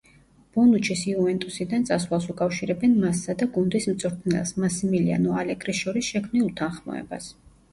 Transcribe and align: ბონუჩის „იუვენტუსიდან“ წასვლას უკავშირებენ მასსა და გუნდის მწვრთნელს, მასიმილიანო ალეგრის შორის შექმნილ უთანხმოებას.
ბონუჩის 0.53 1.01
„იუვენტუსიდან“ 1.09 1.83
წასვლას 1.89 2.25
უკავშირებენ 2.33 2.95
მასსა 3.03 3.35
და 3.43 3.49
გუნდის 3.59 3.87
მწვრთნელს, 3.93 4.55
მასიმილიანო 4.65 5.37
ალეგრის 5.43 5.83
შორის 5.83 6.11
შექმნილ 6.15 6.49
უთანხმოებას. 6.49 7.31